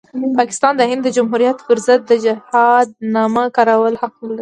پاکستان 0.37 0.73
د 0.77 0.81
هند 0.89 1.01
د 1.03 1.09
جمهوریت 1.17 1.57
پرضد 1.67 1.99
د 2.05 2.11
جهاد 2.25 2.87
د 2.91 2.93
نامه 3.15 3.43
کارولو 3.55 3.99
حق 4.01 4.13
نلري. 4.23 4.39